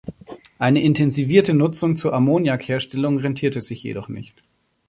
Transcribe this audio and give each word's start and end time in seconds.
Eine 0.57 0.81
intensivierte 0.81 1.53
Nutzung 1.53 1.95
zur 1.95 2.15
Ammoniak-Herstellung 2.15 3.19
rentierte 3.19 3.61
sich 3.61 3.83
jedoch 3.83 4.07
nicht. 4.07 4.35